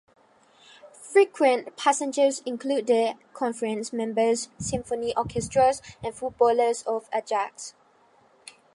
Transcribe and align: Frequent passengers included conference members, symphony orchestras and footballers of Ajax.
Frequent 0.93 1.77
passengers 1.77 2.39
included 2.43 3.17
conference 3.35 3.93
members, 3.93 4.49
symphony 4.57 5.15
orchestras 5.15 5.79
and 6.03 6.15
footballers 6.15 6.81
of 6.87 7.07
Ajax. 7.13 7.75